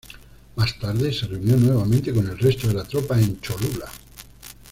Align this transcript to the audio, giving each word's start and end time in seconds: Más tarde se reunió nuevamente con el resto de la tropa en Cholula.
Más 0.55 0.79
tarde 0.79 1.13
se 1.13 1.27
reunió 1.27 1.55
nuevamente 1.57 2.11
con 2.11 2.27
el 2.27 2.35
resto 2.39 2.67
de 2.67 2.73
la 2.73 2.83
tropa 2.83 3.19
en 3.19 3.39
Cholula. 3.39 3.85